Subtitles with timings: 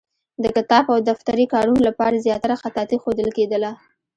[0.43, 3.71] د کتابت او دفتري کارونو لپاره زیاتره خطاطي ښودل کېدله.